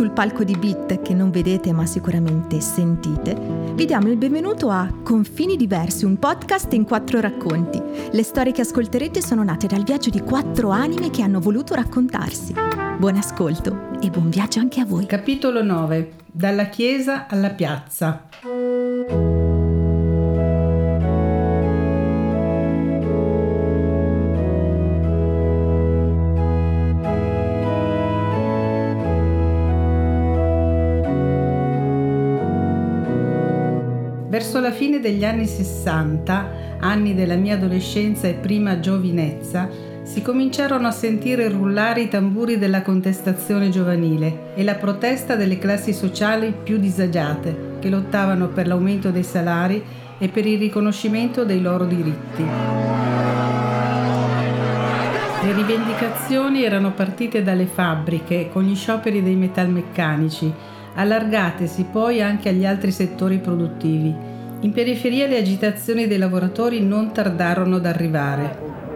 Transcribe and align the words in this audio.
sul 0.00 0.12
palco 0.12 0.44
di 0.44 0.56
Beat 0.56 1.02
che 1.02 1.12
non 1.12 1.30
vedete 1.30 1.74
ma 1.74 1.84
sicuramente 1.84 2.58
sentite, 2.62 3.36
vi 3.74 3.84
diamo 3.84 4.08
il 4.08 4.16
benvenuto 4.16 4.70
a 4.70 4.90
Confini 5.02 5.56
Diversi, 5.56 6.06
un 6.06 6.18
podcast 6.18 6.72
in 6.72 6.86
quattro 6.86 7.20
racconti. 7.20 7.78
Le 8.10 8.22
storie 8.22 8.50
che 8.52 8.62
ascolterete 8.62 9.20
sono 9.20 9.44
nate 9.44 9.66
dal 9.66 9.82
viaggio 9.82 10.08
di 10.08 10.20
quattro 10.20 10.70
anime 10.70 11.10
che 11.10 11.20
hanno 11.20 11.38
voluto 11.38 11.74
raccontarsi. 11.74 12.54
Buon 12.96 13.16
ascolto 13.16 13.90
e 14.00 14.08
buon 14.08 14.30
viaggio 14.30 14.60
anche 14.60 14.80
a 14.80 14.86
voi. 14.86 15.04
Capitolo 15.04 15.62
9. 15.62 16.12
Dalla 16.24 16.70
chiesa 16.70 17.26
alla 17.28 17.50
piazza. 17.50 18.26
Verso 34.30 34.60
la 34.60 34.70
fine 34.70 35.00
degli 35.00 35.24
anni 35.24 35.44
60, 35.44 36.78
anni 36.78 37.16
della 37.16 37.34
mia 37.34 37.54
adolescenza 37.54 38.28
e 38.28 38.34
prima 38.34 38.78
giovinezza, 38.78 39.68
si 40.04 40.22
cominciarono 40.22 40.86
a 40.86 40.92
sentire 40.92 41.48
rullare 41.48 42.02
i 42.02 42.08
tamburi 42.08 42.56
della 42.56 42.82
contestazione 42.82 43.70
giovanile 43.70 44.52
e 44.54 44.62
la 44.62 44.76
protesta 44.76 45.34
delle 45.34 45.58
classi 45.58 45.92
sociali 45.92 46.54
più 46.62 46.78
disagiate, 46.78 47.78
che 47.80 47.88
lottavano 47.88 48.46
per 48.46 48.68
l'aumento 48.68 49.10
dei 49.10 49.24
salari 49.24 49.82
e 50.16 50.28
per 50.28 50.46
il 50.46 50.60
riconoscimento 50.60 51.44
dei 51.44 51.60
loro 51.60 51.84
diritti. 51.84 52.44
Le 55.42 55.52
rivendicazioni 55.52 56.62
erano 56.62 56.92
partite 56.92 57.42
dalle 57.42 57.66
fabbriche 57.66 58.48
con 58.52 58.62
gli 58.62 58.76
scioperi 58.76 59.24
dei 59.24 59.34
metalmeccanici, 59.34 60.78
allargatesi 60.94 61.86
poi 61.90 62.20
anche 62.20 62.48
agli 62.48 62.66
altri 62.66 62.90
settori 62.90 63.38
produttivi. 63.38 64.29
In 64.62 64.72
periferia 64.72 65.26
le 65.26 65.38
agitazioni 65.38 66.06
dei 66.06 66.18
lavoratori 66.18 66.84
non 66.84 67.12
tardarono 67.12 67.76
ad 67.76 67.86
arrivare. 67.86 68.89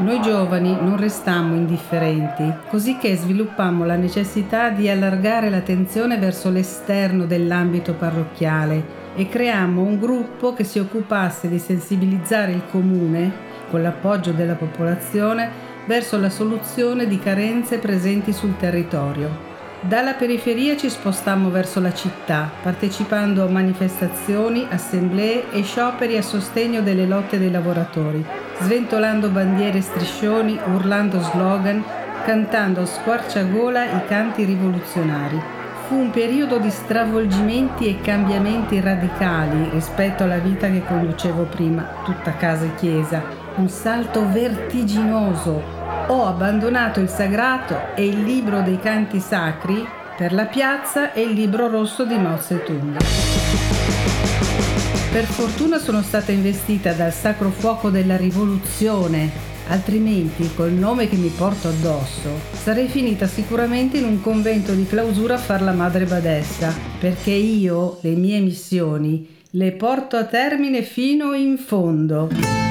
Noi 0.00 0.18
giovani 0.22 0.74
non 0.80 0.96
restammo 0.96 1.54
indifferenti, 1.54 2.50
cosicché 2.70 3.16
sviluppammo 3.16 3.84
la 3.84 3.96
necessità 3.96 4.70
di 4.70 4.88
allargare 4.88 5.50
l'attenzione 5.50 6.16
verso 6.16 6.48
l'esterno 6.48 7.26
dell'ambito 7.26 7.92
parrocchiale 7.92 8.98
e 9.14 9.28
creammo 9.28 9.82
un 9.82 9.98
gruppo 9.98 10.54
che 10.54 10.64
si 10.64 10.78
occupasse 10.78 11.50
di 11.50 11.58
sensibilizzare 11.58 12.52
il 12.52 12.62
comune, 12.70 13.30
con 13.68 13.82
l'appoggio 13.82 14.32
della 14.32 14.54
popolazione, 14.54 15.50
verso 15.84 16.18
la 16.18 16.30
soluzione 16.30 17.06
di 17.06 17.18
carenze 17.18 17.76
presenti 17.76 18.32
sul 18.32 18.56
territorio. 18.56 19.49
Dalla 19.82 20.12
periferia 20.12 20.76
ci 20.76 20.90
spostammo 20.90 21.48
verso 21.48 21.80
la 21.80 21.94
città, 21.94 22.50
partecipando 22.62 23.42
a 23.42 23.48
manifestazioni, 23.48 24.66
assemblee 24.68 25.50
e 25.52 25.62
scioperi 25.62 26.18
a 26.18 26.22
sostegno 26.22 26.82
delle 26.82 27.06
lotte 27.06 27.38
dei 27.38 27.50
lavoratori, 27.50 28.22
sventolando 28.60 29.30
bandiere 29.30 29.78
e 29.78 29.80
striscioni, 29.80 30.60
urlando 30.74 31.22
slogan, 31.22 31.82
cantando 32.26 32.82
a 32.82 32.86
squarciagola 32.86 33.84
i 33.84 34.04
canti 34.06 34.44
rivoluzionari. 34.44 35.40
Fu 35.88 35.94
un 35.94 36.10
periodo 36.10 36.58
di 36.58 36.68
stravolgimenti 36.68 37.88
e 37.88 38.02
cambiamenti 38.02 38.78
radicali 38.80 39.70
rispetto 39.70 40.24
alla 40.24 40.38
vita 40.38 40.68
che 40.68 40.84
conducevo 40.84 41.44
prima, 41.44 41.88
tutta 42.04 42.34
casa 42.34 42.66
e 42.66 42.74
chiesa, 42.74 43.22
un 43.56 43.68
salto 43.70 44.30
vertiginoso 44.30 45.79
ho 46.08 46.26
abbandonato 46.26 47.00
il 47.00 47.08
sagrato 47.08 47.94
e 47.94 48.06
il 48.06 48.22
libro 48.22 48.62
dei 48.62 48.78
canti 48.80 49.20
sacri 49.20 49.86
per 50.16 50.32
la 50.32 50.46
piazza 50.46 51.12
e 51.12 51.22
il 51.22 51.30
libro 51.30 51.68
rosso 51.68 52.04
di 52.04 52.16
Mao 52.18 52.38
Zedong. 52.38 52.96
Per 55.12 55.24
fortuna 55.24 55.78
sono 55.78 56.02
stata 56.02 56.30
investita 56.30 56.92
dal 56.92 57.12
sacro 57.12 57.50
fuoco 57.50 57.90
della 57.90 58.16
rivoluzione, 58.16 59.30
altrimenti 59.68 60.50
col 60.54 60.72
nome 60.72 61.08
che 61.08 61.16
mi 61.16 61.28
porto 61.28 61.68
addosso 61.68 62.28
sarei 62.52 62.88
finita 62.88 63.26
sicuramente 63.26 63.98
in 63.98 64.04
un 64.04 64.20
convento 64.20 64.72
di 64.72 64.86
clausura 64.86 65.34
a 65.34 65.38
far 65.38 65.62
la 65.62 65.72
madre 65.72 66.04
badessa, 66.04 66.74
perché 66.98 67.30
io 67.30 67.98
le 68.02 68.14
mie 68.14 68.40
missioni 68.40 69.38
le 69.54 69.72
porto 69.72 70.16
a 70.16 70.24
termine 70.24 70.82
fino 70.82 71.32
in 71.34 71.58
fondo. 71.58 72.69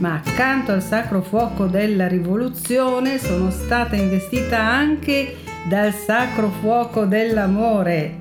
Ma 0.00 0.14
accanto 0.14 0.72
al 0.72 0.82
sacro 0.82 1.20
fuoco 1.20 1.66
della 1.66 2.08
rivoluzione 2.08 3.18
sono 3.18 3.50
stata 3.50 3.96
investita 3.96 4.58
anche 4.58 5.36
dal 5.68 5.92
sacro 5.92 6.48
fuoco 6.48 7.04
dell'amore. 7.04 8.19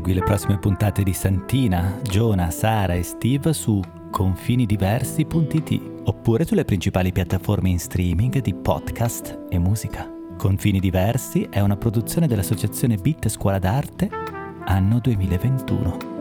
Segui 0.00 0.14
le 0.14 0.22
prossime 0.22 0.58
puntate 0.58 1.02
di 1.02 1.12
Santina, 1.12 1.98
Giona, 2.02 2.50
Sara 2.50 2.94
e 2.94 3.02
Steve 3.02 3.52
su 3.52 3.82
confinidiversi.it 4.10 5.80
oppure 6.04 6.46
sulle 6.46 6.64
principali 6.64 7.12
piattaforme 7.12 7.68
in 7.68 7.78
streaming 7.78 8.40
di 8.40 8.54
podcast 8.54 9.40
e 9.50 9.58
musica. 9.58 10.10
Confini 10.38 10.80
Diversi 10.80 11.46
è 11.50 11.60
una 11.60 11.76
produzione 11.76 12.26
dell'associazione 12.26 12.96
Bit 12.96 13.28
Scuola 13.28 13.58
d'Arte 13.58 14.08
anno 14.64 15.00
2021. 15.00 16.19